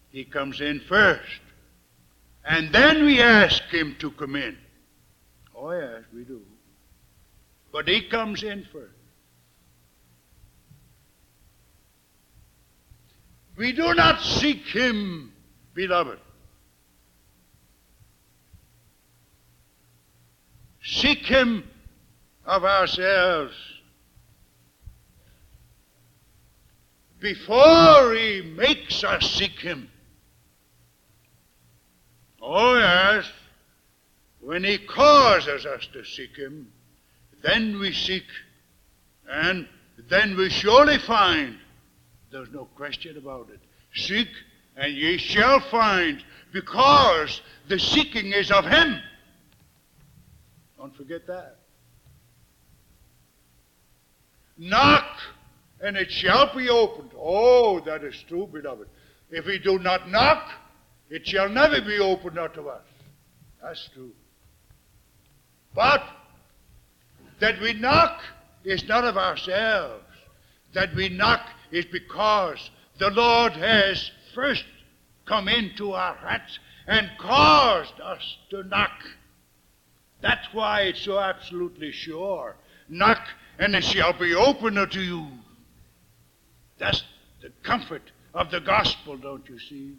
[0.10, 1.42] he comes in first.
[2.46, 4.58] And then we ask him to come in.
[5.56, 6.42] Oh, yes, we do.
[7.72, 8.94] But he comes in first.
[13.58, 15.34] We do not seek him,
[15.74, 16.20] beloved.
[20.88, 21.66] Seek him
[22.46, 23.54] of ourselves.
[27.20, 29.90] Before he makes us seek him.
[32.42, 33.30] Oh, yes.
[34.40, 36.72] When he causes us to seek him,
[37.44, 38.24] then we seek,
[39.30, 39.68] and
[40.10, 41.58] then we surely find.
[42.32, 43.60] There's no question about it.
[43.94, 44.30] Seek,
[44.78, 46.24] and ye shall find,
[46.54, 49.02] because the seeking is of him.
[50.78, 51.58] Don't forget that.
[54.58, 55.06] Knock,
[55.82, 57.12] and it shall be opened.
[57.18, 58.88] Oh, that is true, beloved.
[59.30, 60.50] If we do not knock,
[61.10, 62.86] it shall never be opened unto us.
[63.62, 64.12] That's true.
[65.74, 66.04] But
[67.40, 68.22] that we knock
[68.64, 70.04] is not of ourselves.
[70.74, 72.70] That we knock is because
[73.00, 74.66] the Lord has first
[75.26, 78.92] come into our hearts and caused us to knock.
[80.22, 82.56] That's why it's so absolutely sure.
[82.90, 83.22] Knock
[83.60, 85.28] and it shall be opened unto you.
[86.80, 87.04] That's
[87.42, 89.96] the comfort of the gospel, don't you see?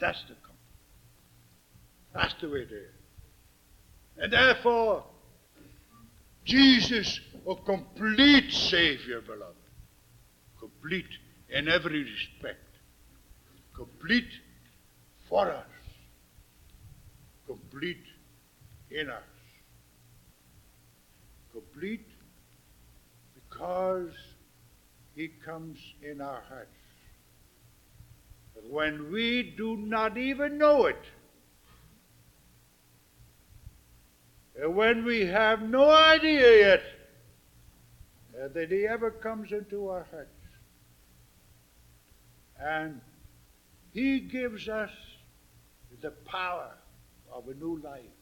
[0.00, 0.48] That's the comfort.
[2.14, 2.94] That's the way it is.
[4.18, 5.04] And therefore,
[6.44, 9.54] Jesus, a complete Savior, beloved.
[10.58, 11.06] Complete
[11.50, 12.64] in every respect.
[13.74, 14.28] Complete
[15.28, 15.66] for us.
[17.46, 18.04] Complete
[18.90, 19.22] in us.
[21.58, 22.06] Complete
[23.34, 24.12] because
[25.14, 26.70] He comes in our hearts.
[28.54, 31.02] But when we do not even know it,
[34.60, 36.82] and when we have no idea yet
[38.40, 40.30] uh, that He ever comes into our hearts,
[42.60, 43.00] and
[43.92, 44.90] He gives us
[46.00, 46.70] the power
[47.32, 48.17] of a new life.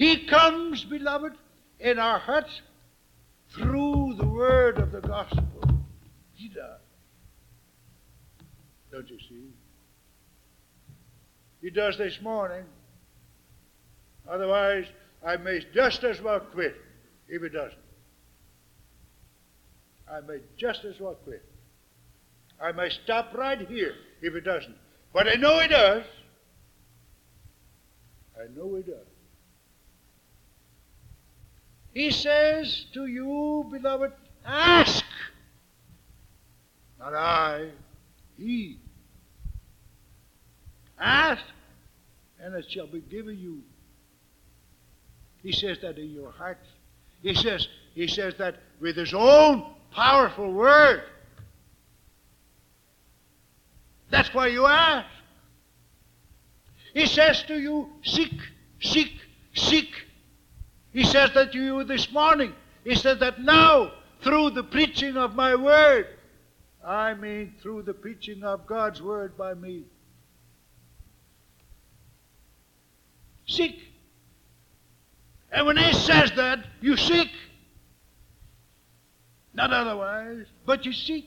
[0.00, 1.34] He comes, beloved,
[1.78, 2.62] in our hearts
[3.50, 5.44] through the word of the gospel.
[6.32, 6.80] He does.
[8.90, 9.50] Don't you see?
[11.60, 12.64] He does this morning.
[14.26, 14.86] Otherwise,
[15.22, 16.76] I may just as well quit
[17.28, 17.76] if he doesn't.
[20.10, 21.44] I may just as well quit.
[22.58, 23.92] I may stop right here
[24.22, 24.76] if he doesn't.
[25.12, 26.04] But I know he does.
[28.34, 29.09] I know he does.
[31.92, 34.12] He says to you, beloved,
[34.44, 35.04] ask.
[36.98, 37.70] Not I,
[38.38, 38.78] he.
[40.98, 41.42] Ask,
[42.40, 43.62] and it shall be given you.
[45.42, 46.58] He says that in your heart.
[47.22, 51.02] He says, he says that with his own powerful word.
[54.10, 55.06] That's why you ask.
[56.94, 58.34] He says to you, seek,
[58.80, 59.12] seek,
[59.54, 59.90] seek.
[60.92, 62.54] He says that to you this morning.
[62.84, 66.06] He says that now, through the preaching of my word,
[66.84, 69.84] I mean through the preaching of God's word by me.
[73.46, 73.78] Seek.
[75.52, 77.30] And when he says that, you seek.
[79.52, 81.26] Not otherwise, but you seek.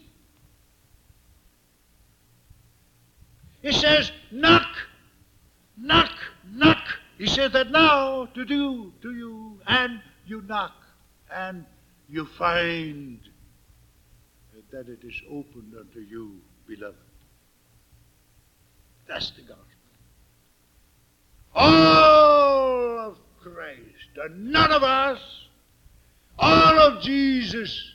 [3.62, 4.68] He says, knock,
[5.78, 6.12] knock,
[6.52, 6.83] knock.
[7.18, 10.74] He says that now to do to you, and you knock,
[11.32, 11.66] and
[12.10, 13.20] you find
[14.72, 16.98] that it is opened unto you, beloved.
[19.08, 19.64] That's the gospel.
[21.54, 25.20] All of Christ, and none of us,
[26.40, 27.94] all of Jesus,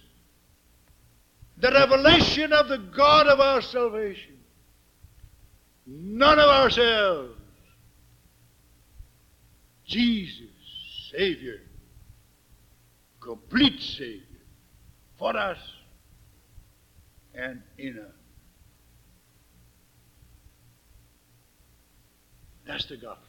[1.57, 4.37] the revelation of the God of our salvation.
[5.87, 7.38] none of ourselves.
[9.89, 10.51] Jesus,
[11.11, 11.61] Savior,
[13.20, 14.22] complete Savior
[15.18, 15.59] for us
[17.34, 18.12] and in us.
[22.66, 23.24] That's the gospel.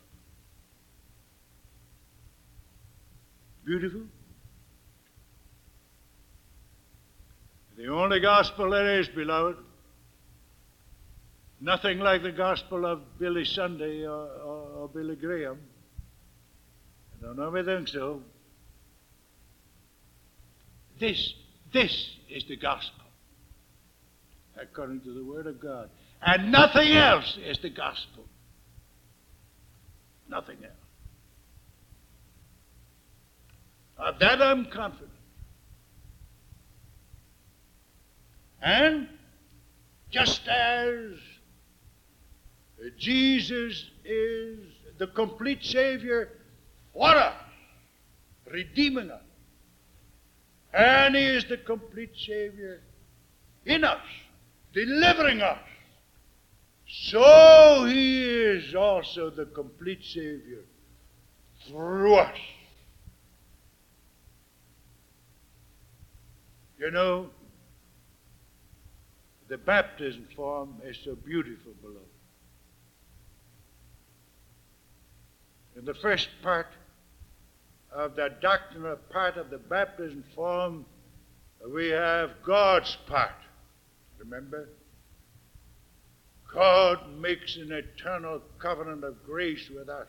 [3.66, 4.02] Beautiful.
[7.78, 9.56] The only gospel there is, beloved.
[11.62, 15.60] Nothing like the gospel of Billy Sunday or, or, or Billy Graham.
[17.22, 18.22] Don't think so.
[21.00, 21.34] This,
[21.72, 23.06] this is the gospel,
[24.62, 25.90] according to the Word of God.
[26.22, 28.26] And nothing else is the gospel.
[30.28, 30.74] Nothing else.
[33.98, 35.12] Of that I'm confident.
[38.62, 39.08] And
[40.12, 41.14] just as
[42.98, 44.60] Jesus is
[44.98, 46.30] the complete Savior
[47.08, 47.36] us,
[48.52, 49.22] redeeming us,
[50.74, 52.82] and He is the complete Savior
[53.66, 54.02] in us,
[54.74, 55.60] delivering us,
[56.88, 60.64] so He is also the complete Savior
[61.68, 62.38] through us.
[66.80, 67.30] You know,
[69.50, 72.00] the baptism form is so beautiful, beloved.
[75.76, 76.68] In the first part
[77.92, 80.86] of the doctrinal part of the baptism form,
[81.74, 83.32] we have God's part.
[84.18, 84.70] Remember?
[86.54, 90.08] God makes an eternal covenant of grace with us.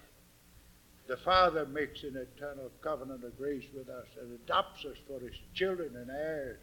[1.06, 5.34] The Father makes an eternal covenant of grace with us and adopts us for his
[5.54, 6.60] children and heirs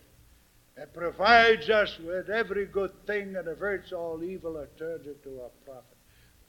[0.77, 5.41] and provides us with every good thing and averts all evil or turns it to
[5.41, 5.97] our profit.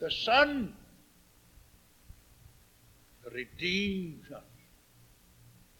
[0.01, 0.75] The Son
[3.33, 4.43] redeems us,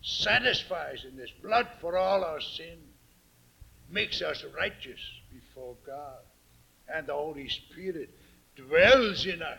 [0.03, 2.79] satisfies in this blood for all our sin,
[3.91, 5.01] makes us righteous
[5.33, 6.21] before God,
[6.93, 8.11] and the Holy Spirit
[8.57, 9.59] dwells in us,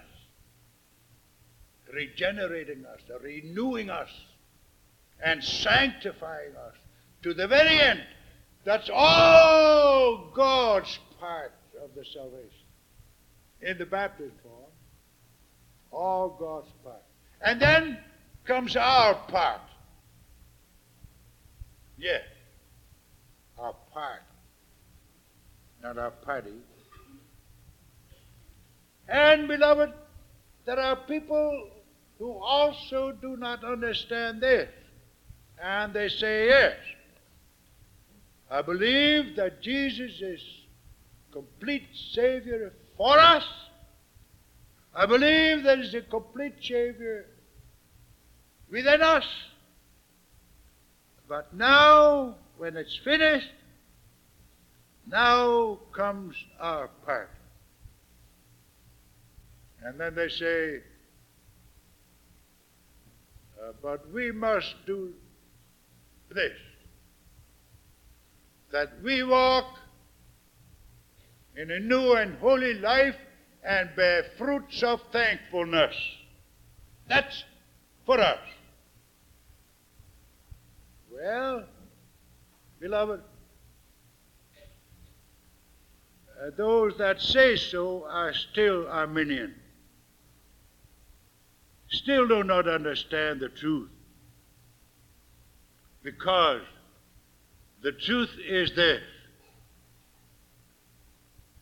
[1.94, 4.10] regenerating us, renewing us,
[5.24, 6.76] and sanctifying us
[7.24, 8.02] to the very end
[8.66, 12.50] that's all God's part of the salvation.
[13.62, 14.72] In the baptism form,
[15.92, 17.04] all God's part.
[17.42, 17.98] And then
[18.46, 19.62] comes our part.
[22.00, 22.22] Yes,
[23.58, 24.22] our part,
[25.84, 26.54] not our party.
[29.10, 29.92] And, beloved,
[30.66, 31.70] there are people
[32.20, 34.70] who also do not understand this.
[35.62, 36.76] And they say, yes,
[38.50, 40.42] I believe that Jesus is
[41.34, 41.84] complete
[42.14, 43.44] Savior for us.
[44.96, 47.26] I believe there is a complete Savior
[48.72, 49.26] within us.
[51.30, 53.52] But now, when it's finished,
[55.08, 57.30] now comes our part.
[59.84, 60.78] And then they say,
[63.62, 65.14] uh, but we must do
[66.34, 66.52] this
[68.72, 69.66] that we walk
[71.56, 73.16] in a new and holy life
[73.64, 75.96] and bear fruits of thankfulness.
[77.08, 77.44] That's
[78.06, 78.38] for us.
[81.22, 81.66] Well,
[82.80, 83.20] beloved,
[86.42, 89.54] uh, those that say so are still Arminian.
[91.90, 93.90] Still do not understand the truth.
[96.04, 96.62] Because
[97.82, 99.02] the truth is this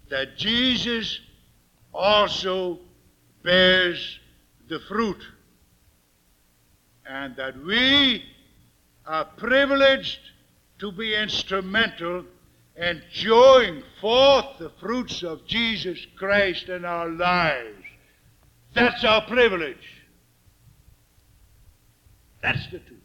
[0.09, 1.19] that Jesus
[1.93, 2.79] also
[3.43, 4.19] bears
[4.69, 5.21] the fruit,
[7.09, 8.23] and that we
[9.07, 10.19] are privileged
[10.79, 12.25] to be instrumental
[12.75, 17.83] in showing forth the fruits of Jesus Christ in our lives.
[18.73, 20.03] That's our privilege.
[22.43, 22.99] That's the truth.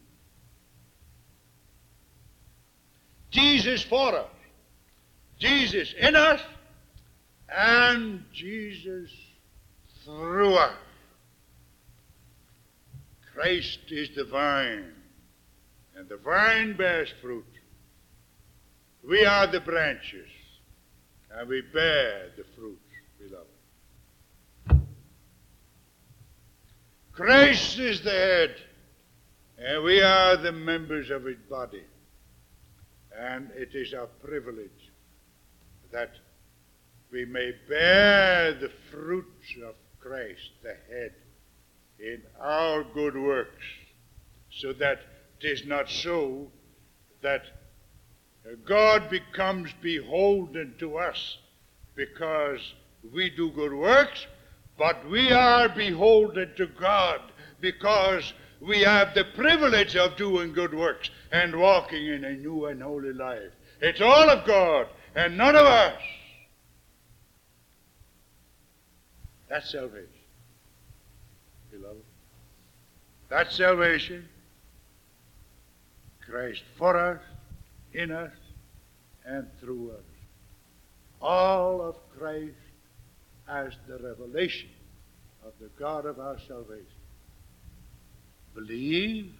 [3.31, 4.29] Jesus for us,
[5.39, 6.39] Jesus in us,
[7.49, 9.09] and Jesus
[10.05, 10.75] through us.
[13.33, 14.93] Christ is the vine,
[15.95, 17.45] and the vine bears fruit.
[19.07, 20.29] We are the branches,
[21.31, 22.79] and we bear the fruit,
[23.19, 24.87] beloved.
[27.11, 28.55] Christ is the head,
[29.57, 31.83] and we are the members of his body.
[33.15, 34.91] And it is our privilege
[35.91, 36.11] that
[37.11, 41.13] we may bear the fruits of Christ, the head,
[41.99, 43.63] in our good works,
[44.49, 44.99] so that
[45.39, 46.51] it is not so
[47.21, 47.43] that
[48.65, 51.37] God becomes beholden to us
[51.95, 52.59] because
[53.13, 54.25] we do good works,
[54.77, 57.21] but we are beholden to God
[57.61, 62.81] because we have the privilege of doing good works and walking in a new and
[62.81, 63.51] holy life.
[63.81, 66.01] It's all of God and none of us.
[69.49, 70.07] That's salvation.
[71.71, 72.03] Beloved.
[73.29, 74.27] That's salvation.
[76.33, 77.21] Christ for us,
[77.93, 78.31] in us,
[79.23, 80.03] and through us.
[81.21, 82.55] All of Christ
[83.47, 84.69] as the revelation
[85.45, 86.87] of the God of our salvation.
[88.55, 89.31] Believe,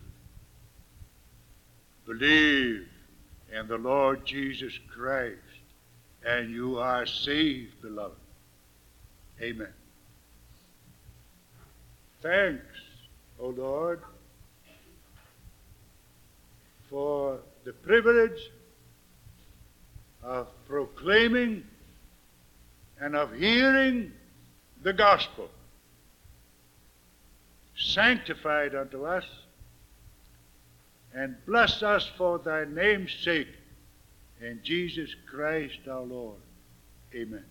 [2.06, 2.88] believe
[3.52, 5.40] in the Lord Jesus Christ,
[6.24, 8.18] and you are saved, beloved.
[9.42, 9.74] Amen.
[12.22, 12.62] Thanks,
[13.40, 14.00] O Lord,
[16.94, 18.52] for the privilege
[20.22, 21.64] of proclaiming
[23.02, 24.12] and of hearing
[24.84, 25.50] the gospel
[27.76, 29.26] sanctified unto us,
[31.16, 33.48] and bless us for thy name's sake.
[34.40, 36.38] In Jesus Christ our Lord.
[37.16, 37.44] Amen.